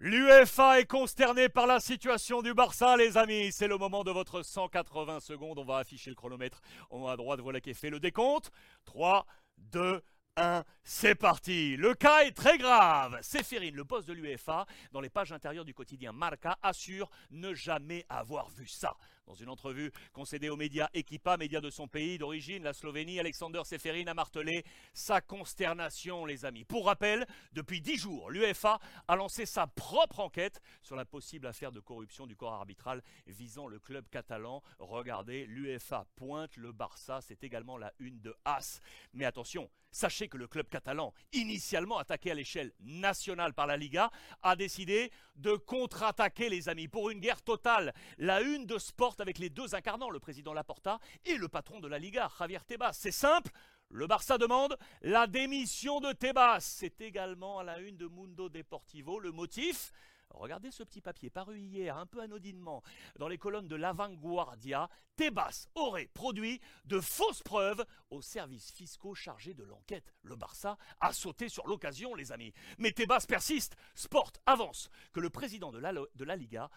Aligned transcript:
L'UEFA 0.00 0.78
est 0.78 0.86
consternée 0.86 1.48
par 1.48 1.66
la 1.66 1.80
situation 1.80 2.40
du 2.40 2.54
Barça, 2.54 2.96
les 2.96 3.16
amis. 3.16 3.50
C'est 3.50 3.66
le 3.66 3.76
moment 3.76 4.04
de 4.04 4.12
votre 4.12 4.44
180 4.44 5.18
secondes. 5.18 5.58
On 5.58 5.64
va 5.64 5.78
afficher 5.78 6.10
le 6.10 6.14
chronomètre 6.14 6.60
en 6.90 7.02
haut 7.02 7.08
à 7.08 7.16
droite. 7.16 7.40
Voilà 7.40 7.60
qui 7.60 7.70
est 7.70 7.74
fait 7.74 7.90
le 7.90 7.98
décompte. 7.98 8.52
3, 8.84 9.26
2, 9.56 10.00
1, 10.36 10.62
c'est 10.84 11.16
parti. 11.16 11.76
Le 11.76 11.94
cas 11.94 12.20
est 12.20 12.30
très 12.30 12.58
grave. 12.58 13.18
Séphérine, 13.22 13.74
le 13.74 13.82
boss 13.82 14.04
de 14.04 14.12
l'UEFA, 14.12 14.66
dans 14.92 15.00
les 15.00 15.10
pages 15.10 15.32
intérieures 15.32 15.64
du 15.64 15.74
quotidien 15.74 16.12
Marca, 16.12 16.56
assure 16.62 17.10
ne 17.32 17.52
jamais 17.52 18.06
avoir 18.08 18.50
vu 18.50 18.68
ça. 18.68 18.96
Dans 19.28 19.34
une 19.34 19.50
entrevue 19.50 19.92
concédée 20.14 20.48
aux 20.48 20.56
médias 20.56 20.88
Equipa, 20.94 21.36
médias 21.36 21.60
de 21.60 21.68
son 21.68 21.86
pays 21.86 22.16
d'origine, 22.16 22.62
la 22.62 22.72
Slovénie, 22.72 23.20
Alexander 23.20 23.60
Seferin 23.62 24.06
a 24.06 24.14
martelé 24.14 24.64
sa 24.94 25.20
consternation, 25.20 26.24
les 26.24 26.46
amis. 26.46 26.64
Pour 26.64 26.86
rappel, 26.86 27.26
depuis 27.52 27.82
dix 27.82 27.98
jours, 27.98 28.30
l'UEFA 28.30 28.80
a 29.06 29.16
lancé 29.16 29.44
sa 29.44 29.66
propre 29.66 30.20
enquête 30.20 30.62
sur 30.80 30.96
la 30.96 31.04
possible 31.04 31.46
affaire 31.46 31.72
de 31.72 31.80
corruption 31.80 32.26
du 32.26 32.36
corps 32.36 32.54
arbitral 32.54 33.02
visant 33.26 33.66
le 33.66 33.78
club 33.78 34.08
catalan. 34.08 34.62
Regardez, 34.78 35.44
l'UEFA 35.44 36.06
pointe 36.16 36.56
le 36.56 36.72
Barça, 36.72 37.20
c'est 37.20 37.44
également 37.44 37.76
la 37.76 37.92
une 37.98 38.22
de 38.22 38.34
As. 38.46 38.80
Mais 39.12 39.26
attention, 39.26 39.68
sachez 39.90 40.28
que 40.28 40.38
le 40.38 40.46
club 40.46 40.70
catalan, 40.70 41.12
initialement 41.34 41.98
attaqué 41.98 42.30
à 42.30 42.34
l'échelle 42.34 42.72
nationale 42.80 43.52
par 43.52 43.66
la 43.66 43.76
Liga, 43.76 44.10
a 44.42 44.56
décidé 44.56 45.12
de 45.36 45.54
contre-attaquer, 45.54 46.48
les 46.48 46.68
amis, 46.70 46.88
pour 46.88 47.10
une 47.10 47.20
guerre 47.20 47.42
totale. 47.42 47.92
La 48.16 48.40
une 48.40 48.64
de 48.64 48.78
Sport 48.78 49.17
avec 49.20 49.38
les 49.38 49.50
deux 49.50 49.74
incarnants, 49.74 50.10
le 50.10 50.20
président 50.20 50.52
Laporta 50.52 50.98
et 51.24 51.36
le 51.36 51.48
patron 51.48 51.80
de 51.80 51.88
la 51.88 51.98
Liga, 51.98 52.30
Javier 52.38 52.60
Tebas. 52.66 52.92
C'est 52.92 53.10
simple, 53.10 53.50
le 53.88 54.06
Barça 54.06 54.38
demande 54.38 54.76
la 55.02 55.26
démission 55.26 56.00
de 56.00 56.12
Tebas. 56.12 56.60
C'est 56.60 57.00
également 57.00 57.58
à 57.58 57.64
la 57.64 57.78
une 57.78 57.96
de 57.96 58.06
Mundo 58.06 58.48
Deportivo. 58.48 59.18
Le 59.18 59.32
motif 59.32 59.92
Regardez 60.30 60.70
ce 60.70 60.82
petit 60.82 61.00
papier 61.00 61.30
paru 61.30 61.58
hier, 61.58 61.96
un 61.96 62.06
peu 62.06 62.20
anodinement, 62.20 62.82
dans 63.18 63.28
les 63.28 63.38
colonnes 63.38 63.68
de 63.68 63.76
l'Avanguardia. 63.76 64.88
Tebas 65.16 65.68
aurait 65.74 66.08
produit 66.14 66.60
de 66.84 67.00
fausses 67.00 67.42
preuves 67.42 67.84
aux 68.10 68.22
services 68.22 68.70
fiscaux 68.70 69.14
chargés 69.14 69.54
de 69.54 69.64
l'enquête. 69.64 70.12
Le 70.22 70.36
Barça 70.36 70.76
a 71.00 71.12
sauté 71.12 71.48
sur 71.48 71.66
l'occasion, 71.66 72.14
les 72.14 72.30
amis. 72.30 72.52
Mais 72.78 72.92
Tebas 72.92 73.24
persiste. 73.26 73.76
Sport 73.94 74.32
avance 74.46 74.90
que 75.12 75.20
le 75.20 75.30
président 75.30 75.72
de 75.72 75.78
la, 75.78 75.92
de 75.92 76.24
la 76.24 76.36
Liga 76.36 76.70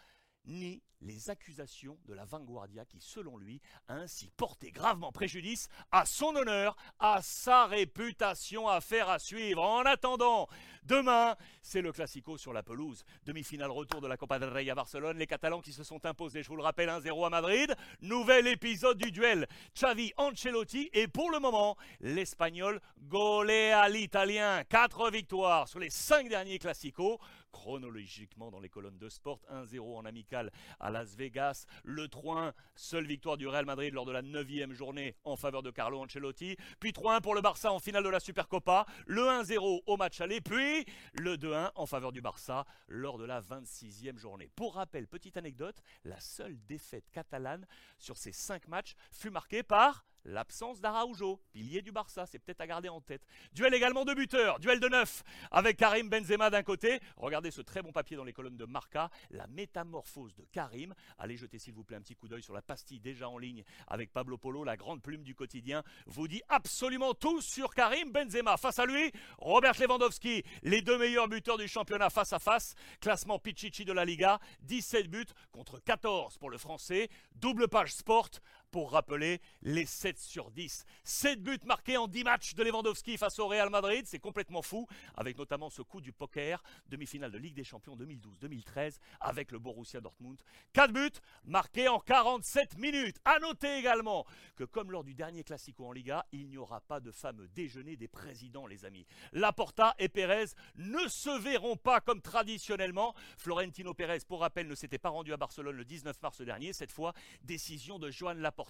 ni 0.46 0.82
les 1.02 1.30
accusations 1.30 1.98
de 2.06 2.14
la 2.14 2.26
Vanguardia 2.26 2.86
qui, 2.86 3.00
selon 3.02 3.38
lui, 3.38 3.60
a 3.88 3.96
ainsi 3.96 4.30
porté 4.38 4.72
gravement 4.72 5.12
préjudice 5.12 5.68
à 5.92 6.06
son 6.06 6.36
honneur, 6.36 6.76
à 7.00 7.22
sa 7.22 7.66
réputation, 7.66 8.68
à 8.68 8.82
faire 8.82 9.10
à 9.10 9.20
suivre. 9.20 9.64
En 9.64 9.84
attendant, 9.86 10.48
demain, 10.84 11.36
c'est 11.62 11.82
le 11.82 11.92
Classico 11.92 12.38
sur 12.38 12.54
la 12.54 12.64
pelouse. 12.64 13.04
Demi-finale 13.26 13.72
retour 13.72 14.02
de 14.02 14.08
la 14.08 14.18
Copa 14.18 14.40
del 14.40 14.50
Rey 14.50 14.70
à 14.70 14.76
Barcelone. 14.76 15.18
Les 15.18 15.28
Catalans 15.28 15.62
qui 15.62 15.74
se 15.74 15.84
sont 15.84 16.06
imposés, 16.06 16.44
je 16.44 16.50
vous 16.50 16.56
le 16.56 16.64
rappelle, 16.64 16.90
1-0 16.90 17.26
à 17.26 17.30
Madrid. 17.30 17.76
Nouvel 18.02 18.48
épisode 18.48 18.98
du 18.98 19.12
duel. 19.12 19.48
Xavi 19.76 20.14
Ancelotti 20.18 20.90
et 20.94 21.08
pour 21.08 21.32
le 21.32 21.40
moment, 21.40 21.78
l'Espagnol 22.00 22.80
golé 23.00 23.72
à 23.72 23.90
l'Italien. 23.90 24.64
Quatre 24.66 25.10
victoires 25.10 25.68
sur 25.68 25.80
les 25.80 25.90
cinq 25.90 26.30
derniers 26.30 26.60
Classicos 26.60 27.20
chronologiquement 27.52 28.52
dans 28.52 28.60
les 28.60 28.70
colonnes 28.70 28.98
de 28.98 29.10
sport. 29.10 29.40
1-0 29.52 29.98
en 29.98 30.06
amical 30.06 30.52
à 30.80 30.92
Las 30.92 31.16
Vegas. 31.16 31.66
Le 31.84 32.08
3-1, 32.08 32.54
seule 32.76 33.06
victoire 33.06 33.38
du 33.38 33.48
Real 33.48 33.66
Madrid 33.66 33.94
lors 33.94 34.06
de 34.06 34.12
la 34.12 34.22
9 34.22 34.72
journée 34.72 35.16
en 35.24 35.36
faveur 35.36 35.64
de 35.64 35.72
Carlo 35.72 36.00
Ancelotti. 36.00 36.56
Puis 36.80 36.92
3-1 36.92 37.22
pour 37.22 37.36
le 37.36 37.42
Barça 37.42 37.72
en 37.72 37.80
finale 37.80 38.04
de 38.04 38.10
la 38.10 38.20
Supercopa. 38.20 38.86
Le 39.06 39.24
1-0 39.24 39.84
au 39.86 39.98
match 39.98 40.22
aller. 40.22 40.42
Puis 40.42 40.86
le 41.14 41.38
2-1 41.38 41.72
en 41.76 41.86
faveur 41.86 42.12
du 42.12 42.22
Barça 42.22 42.66
lors 42.88 43.18
de 43.18 43.26
la 43.26 43.42
26e 43.42 44.18
journée. 44.18 44.50
Pour 44.56 44.76
rappel, 44.76 45.08
petite 45.08 45.38
anecdote, 45.38 45.82
la 46.04 46.20
seule 46.20 46.58
défaite 46.66 47.10
catalane 47.12 47.66
sur 47.98 48.18
ces 48.18 48.32
5 48.32 48.68
matchs 48.68 48.96
fut 49.12 49.30
marquée 49.30 49.64
par 49.64 50.06
l'absence 50.26 50.82
d'Araujo, 50.82 51.40
pilier 51.52 51.82
du 51.82 51.92
Barça, 51.92 52.26
c'est 52.26 52.40
peut-être 52.40 52.62
à 52.62 52.68
garder 52.68 52.90
en 52.90 53.02
tête. 53.02 53.22
Duel 53.54 53.74
également 53.74 54.06
de 54.06 54.14
buteurs, 54.14 54.60
duel 54.60 54.80
de 54.80 54.88
neuf, 54.88 55.24
avec 55.52 55.78
Karim 55.78 56.10
Benzema 56.10 56.50
d'un 56.50 56.64
côté. 56.64 57.00
Regardez 57.18 57.52
ce 57.52 57.62
très 57.62 57.82
bon 57.82 57.92
papier 57.92 58.18
dans 58.18 58.24
les 58.24 58.34
colonnes 58.34 58.58
de 58.58 58.66
Marca, 58.66 59.10
la 59.30 59.48
métamorphose 59.48 60.36
de 60.36 60.46
Karim. 60.52 60.94
Allez 61.18 61.38
jeter 61.38 61.60
s'il 61.60 61.74
vous 61.74 61.84
plaît 61.84 61.98
un 61.98 62.02
petit 62.02 62.16
coup 62.16 62.28
d'œil 62.28 62.44
sur 62.44 62.54
la 62.54 62.62
pastille 62.62 63.00
déjà 63.00 63.30
en 63.30 63.38
ligne 63.38 63.64
avec 63.88 64.12
Pablo 64.12 64.38
Polo, 64.38 64.64
la 64.64 64.78
grande 64.78 65.02
plume 65.02 65.24
du 65.24 65.36
quotidien, 65.36 65.84
vous 66.06 66.28
dit 66.28 66.42
absolument 66.50 67.14
tout 67.14 67.42
sur 67.42 67.74
Karim 67.74 68.12
Benzema. 68.12 68.58
Face 68.58 68.80
à 68.80 68.86
lui, 68.86 69.12
Robert 69.38 69.80
Lewandowski, 69.80 70.44
les 70.64 70.82
deux 70.82 70.98
meilleurs 70.98 71.28
buteurs 71.28 71.58
du 71.58 71.68
championnat 71.68 72.10
face 72.10 72.34
à 72.34 72.40
face. 72.40 72.76
Classement 73.00 73.40
Pichichi 73.40 73.86
de 73.86 73.94
la 73.94 74.06
Liga, 74.06 74.40
17 74.62 75.10
buts 75.10 75.26
contre 75.52 75.80
14 75.80 76.38
pour 76.38 76.50
le 76.50 76.58
français. 76.58 77.10
Double 77.36 77.68
page 77.68 77.94
sport 77.94 78.30
pour 78.72 78.92
rappeler 78.92 79.42
les 79.62 79.86
7 79.86 80.18
sur 80.18 80.50
10. 80.50 80.86
7 81.04 81.44
buts 81.44 81.60
marqués 81.66 81.98
en 81.98 82.08
10 82.08 82.24
matchs 82.24 82.56
de 82.56 82.64
Lewandowski 82.64 83.18
face 83.18 83.38
au 83.40 83.48
Real 83.48 83.70
Madrid, 83.70 84.06
c'est 84.08 84.20
complètement 84.20 84.62
fou, 84.62 84.88
avec 85.16 85.38
notamment 85.38 85.70
ce 85.70 85.82
coup 85.82 86.00
du 86.00 86.14
poker, 86.14 86.64
demi-finale 86.88 87.32
de 87.32 87.38
Ligue 87.38 87.54
des 87.54 87.66
Champions 87.66 87.98
2012-2013 87.98 88.98
avec 89.20 89.52
le 89.52 89.60
Borussia 89.60 90.00
Dortmund. 90.00 90.42
4 90.74 90.94
buts 90.94 91.20
marqués 91.44 91.90
en 91.90 92.00
47 92.00 92.78
minutes. 92.78 93.18
À 93.26 93.40
noter 93.40 93.78
également 93.78 94.26
que 94.56 94.64
comme 94.64 94.92
lors 94.92 95.04
du 95.04 95.14
dernier 95.14 95.44
Classico 95.44 95.86
en 95.86 95.92
Liga, 95.92 96.26
il 96.32 96.48
n'y 96.48 96.58
aura 96.58 96.80
pas 96.80 97.02
de 97.02 97.12
fameux 97.12 97.50
déjeuner 97.50 97.98
des 97.98 98.08
présidents, 98.08 98.68
les 98.68 98.86
amis. 98.86 99.06
Laporta 99.34 99.96
et 100.00 100.08
Pérez 100.08 100.46
ne 100.76 101.08
se 101.10 101.42
verront 101.42 101.76
pas 101.76 102.00
comme 102.00 102.22
traditionnellement. 102.22 103.14
Florentino 103.38 103.94
Pérez, 103.94 104.20
pour 104.26 104.40
rappel, 104.40 104.68
ne 104.68 104.76
s'était 104.76 104.98
pas 104.98 105.10
rendu 105.10 105.34
à 105.34 105.38
Barcelone 105.38 105.76
le 105.76 105.86
19 105.86 106.22
mars 106.22 106.42
dernier. 106.42 106.72
Cette 106.72 106.92
fois, 106.92 107.14
décision 107.44 108.00
de 108.00 108.10
Joan 108.10 108.40
Laporta 108.40 108.61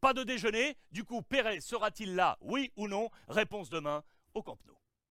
pas 0.00 0.12
de 0.12 0.22
déjeuner, 0.22 0.76
du 0.90 1.04
coup 1.04 1.22
Pérez 1.22 1.60
sera-t-il 1.60 2.14
là, 2.14 2.38
oui 2.40 2.72
ou 2.76 2.88
non? 2.88 3.10
Réponse 3.28 3.70
demain 3.70 4.02
au 4.34 4.42
Camp 4.42 4.58
Nou. 4.66 4.81